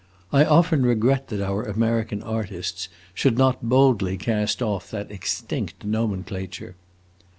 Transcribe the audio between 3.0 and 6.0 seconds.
should not boldly cast off that extinct